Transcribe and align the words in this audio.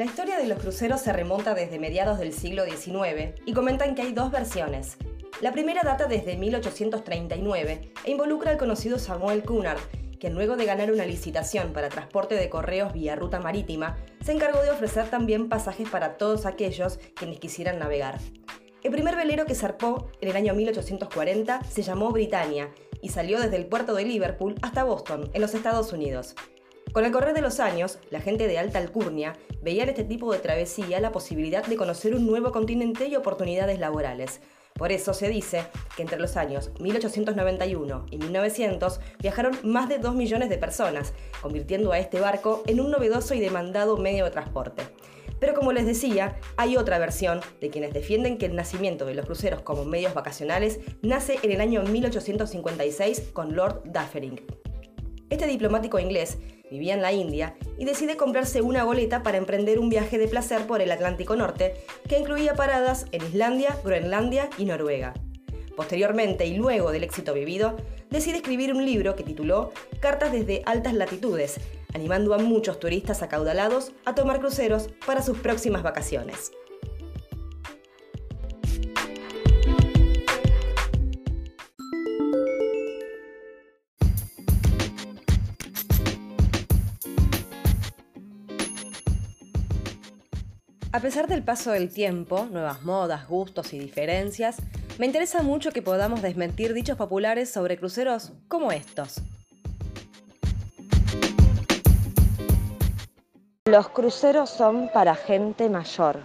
La 0.00 0.06
historia 0.06 0.38
de 0.38 0.46
los 0.46 0.58
cruceros 0.58 1.02
se 1.02 1.12
remonta 1.12 1.52
desde 1.52 1.78
mediados 1.78 2.18
del 2.18 2.32
siglo 2.32 2.64
XIX 2.64 3.38
y 3.44 3.52
comentan 3.52 3.94
que 3.94 4.00
hay 4.00 4.14
dos 4.14 4.30
versiones. 4.30 4.96
La 5.42 5.52
primera 5.52 5.82
data 5.82 6.06
desde 6.06 6.38
1839 6.38 7.92
e 8.06 8.10
involucra 8.10 8.50
al 8.50 8.56
conocido 8.56 8.98
Samuel 8.98 9.42
Cunard, 9.42 9.78
quien 10.18 10.32
luego 10.32 10.56
de 10.56 10.64
ganar 10.64 10.90
una 10.90 11.04
licitación 11.04 11.74
para 11.74 11.90
transporte 11.90 12.34
de 12.34 12.48
correos 12.48 12.94
vía 12.94 13.14
ruta 13.14 13.40
marítima, 13.40 13.98
se 14.24 14.32
encargó 14.32 14.62
de 14.62 14.70
ofrecer 14.70 15.10
también 15.10 15.50
pasajes 15.50 15.90
para 15.90 16.16
todos 16.16 16.46
aquellos 16.46 16.98
quienes 17.14 17.38
quisieran 17.38 17.78
navegar. 17.78 18.20
El 18.82 18.92
primer 18.92 19.16
velero 19.16 19.44
que 19.44 19.54
zarpó 19.54 20.08
en 20.22 20.30
el 20.30 20.36
año 20.36 20.54
1840 20.54 21.62
se 21.64 21.82
llamó 21.82 22.10
Britannia 22.10 22.70
y 23.02 23.10
salió 23.10 23.38
desde 23.38 23.56
el 23.56 23.66
puerto 23.66 23.94
de 23.94 24.06
Liverpool 24.06 24.54
hasta 24.62 24.82
Boston, 24.82 25.28
en 25.34 25.42
los 25.42 25.52
Estados 25.52 25.92
Unidos. 25.92 26.36
Con 26.92 27.04
el 27.04 27.12
correr 27.12 27.34
de 27.34 27.40
los 27.40 27.60
años, 27.60 27.98
la 28.10 28.20
gente 28.20 28.46
de 28.46 28.58
alta 28.58 28.78
alcurnia 28.78 29.36
veía 29.62 29.84
en 29.84 29.90
este 29.90 30.04
tipo 30.04 30.32
de 30.32 30.40
travesía 30.40 31.00
la 31.00 31.12
posibilidad 31.12 31.64
de 31.64 31.76
conocer 31.76 32.14
un 32.14 32.26
nuevo 32.26 32.50
continente 32.50 33.06
y 33.06 33.16
oportunidades 33.16 33.78
laborales, 33.78 34.40
por 34.74 34.92
eso 34.92 35.12
se 35.12 35.28
dice 35.28 35.64
que 35.94 36.02
entre 36.02 36.18
los 36.18 36.38
años 36.38 36.70
1891 36.80 38.06
y 38.10 38.16
1900 38.16 39.00
viajaron 39.20 39.58
más 39.62 39.90
de 39.90 39.98
2 39.98 40.14
millones 40.14 40.48
de 40.48 40.56
personas, 40.58 41.12
convirtiendo 41.42 41.92
a 41.92 41.98
este 41.98 42.18
barco 42.18 42.62
en 42.66 42.80
un 42.80 42.90
novedoso 42.90 43.34
y 43.34 43.40
demandado 43.40 43.98
medio 43.98 44.24
de 44.24 44.30
transporte. 44.30 44.82
Pero 45.38 45.54
como 45.54 45.72
les 45.72 45.84
decía, 45.84 46.38
hay 46.56 46.76
otra 46.76 46.98
versión 46.98 47.40
de 47.60 47.68
quienes 47.70 47.92
defienden 47.92 48.38
que 48.38 48.46
el 48.46 48.56
nacimiento 48.56 49.04
de 49.04 49.14
los 49.14 49.26
cruceros 49.26 49.62
como 49.62 49.84
medios 49.84 50.14
vacacionales 50.14 50.80
nace 51.02 51.38
en 51.42 51.52
el 51.52 51.60
año 51.60 51.82
1856 51.82 53.30
con 53.34 53.54
Lord 53.54 53.82
Dufferin. 53.84 54.40
Este 55.28 55.46
diplomático 55.46 55.98
inglés 55.98 56.38
vivía 56.70 56.94
en 56.94 57.02
la 57.02 57.12
India 57.12 57.56
y 57.78 57.84
decide 57.84 58.16
comprarse 58.16 58.62
una 58.62 58.84
goleta 58.84 59.22
para 59.22 59.38
emprender 59.38 59.78
un 59.78 59.88
viaje 59.88 60.18
de 60.18 60.28
placer 60.28 60.66
por 60.66 60.80
el 60.80 60.92
Atlántico 60.92 61.36
Norte 61.36 61.74
que 62.08 62.18
incluía 62.18 62.54
paradas 62.54 63.06
en 63.12 63.22
Islandia, 63.22 63.76
Groenlandia 63.84 64.48
y 64.56 64.64
Noruega. 64.64 65.14
Posteriormente 65.76 66.46
y 66.46 66.56
luego 66.56 66.92
del 66.92 67.04
éxito 67.04 67.32
vivido, 67.32 67.76
decide 68.10 68.36
escribir 68.36 68.74
un 68.74 68.84
libro 68.84 69.16
que 69.16 69.22
tituló 69.22 69.72
Cartas 70.00 70.32
desde 70.32 70.62
altas 70.66 70.94
latitudes, 70.94 71.58
animando 71.94 72.34
a 72.34 72.38
muchos 72.38 72.78
turistas 72.78 73.22
acaudalados 73.22 73.92
a 74.04 74.14
tomar 74.14 74.40
cruceros 74.40 74.88
para 75.06 75.22
sus 75.22 75.38
próximas 75.38 75.82
vacaciones. 75.82 76.52
A 90.92 90.98
pesar 90.98 91.28
del 91.28 91.44
paso 91.44 91.70
del 91.70 91.88
tiempo, 91.88 92.48
nuevas 92.50 92.82
modas, 92.82 93.28
gustos 93.28 93.72
y 93.74 93.78
diferencias, 93.78 94.56
me 94.98 95.06
interesa 95.06 95.40
mucho 95.40 95.70
que 95.70 95.82
podamos 95.82 96.20
desmentir 96.20 96.74
dichos 96.74 96.96
populares 96.96 97.48
sobre 97.48 97.78
cruceros 97.78 98.32
como 98.48 98.72
estos. 98.72 99.22
Los 103.66 103.88
cruceros 103.90 104.50
son 104.50 104.90
para 104.92 105.14
gente 105.14 105.70
mayor. 105.70 106.18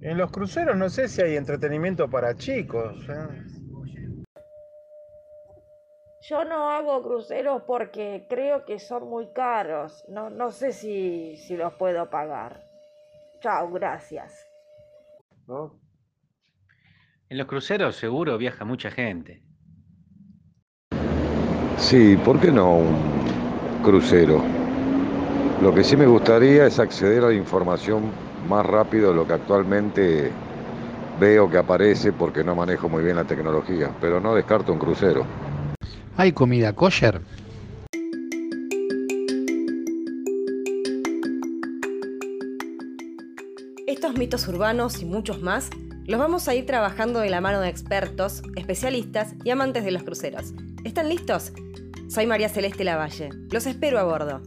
En 0.00 0.16
los 0.16 0.30
cruceros 0.30 0.76
no 0.76 0.88
sé 0.88 1.08
si 1.08 1.22
hay 1.22 1.34
entretenimiento 1.34 2.08
para 2.08 2.36
chicos. 2.36 2.96
¿eh? 3.08 3.65
Yo 6.28 6.44
no 6.44 6.70
hago 6.70 7.04
cruceros 7.04 7.62
porque 7.62 8.26
creo 8.28 8.64
que 8.64 8.80
son 8.80 9.08
muy 9.08 9.28
caros. 9.32 10.04
No, 10.08 10.28
no 10.28 10.50
sé 10.50 10.72
si, 10.72 11.36
si 11.36 11.56
los 11.56 11.74
puedo 11.74 12.10
pagar. 12.10 12.64
Chao, 13.40 13.70
gracias. 13.70 14.44
En 17.28 17.38
los 17.38 17.46
cruceros 17.46 17.94
seguro 17.94 18.36
viaja 18.38 18.64
mucha 18.64 18.90
gente. 18.90 19.44
Sí, 21.76 22.16
¿por 22.16 22.40
qué 22.40 22.50
no 22.50 22.78
un 22.78 23.82
crucero? 23.84 24.42
Lo 25.62 25.72
que 25.72 25.84
sí 25.84 25.96
me 25.96 26.06
gustaría 26.06 26.66
es 26.66 26.80
acceder 26.80 27.22
a 27.22 27.28
la 27.28 27.34
información 27.34 28.10
más 28.48 28.66
rápido 28.66 29.10
de 29.10 29.14
lo 29.14 29.26
que 29.28 29.34
actualmente 29.34 30.32
veo 31.20 31.48
que 31.48 31.58
aparece 31.58 32.12
porque 32.12 32.42
no 32.42 32.56
manejo 32.56 32.88
muy 32.88 33.04
bien 33.04 33.14
la 33.14 33.24
tecnología, 33.24 33.92
pero 34.00 34.20
no 34.20 34.34
descarto 34.34 34.72
un 34.72 34.80
crucero. 34.80 35.45
¿Hay 36.18 36.32
comida 36.32 36.72
kosher? 36.74 37.20
Estos 43.86 44.14
mitos 44.16 44.48
urbanos 44.48 45.02
y 45.02 45.04
muchos 45.04 45.42
más 45.42 45.68
los 46.06 46.18
vamos 46.18 46.48
a 46.48 46.54
ir 46.54 46.64
trabajando 46.64 47.20
de 47.20 47.28
la 47.28 47.42
mano 47.42 47.60
de 47.60 47.68
expertos, 47.68 48.42
especialistas 48.56 49.34
y 49.44 49.50
amantes 49.50 49.84
de 49.84 49.90
los 49.90 50.04
cruceros. 50.04 50.54
¿Están 50.84 51.10
listos? 51.10 51.52
Soy 52.08 52.26
María 52.26 52.48
Celeste 52.48 52.84
Lavalle. 52.84 53.28
Los 53.50 53.66
espero 53.66 53.98
a 53.98 54.04
bordo. 54.04 54.40